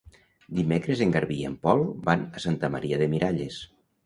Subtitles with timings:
[0.59, 3.63] Dimecres en Garbí i en Pol van a Santa Maria de Miralles.